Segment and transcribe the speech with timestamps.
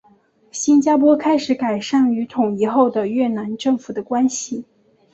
[0.51, 4.65] 新加坡开始改善与统一后的越南政府的关系。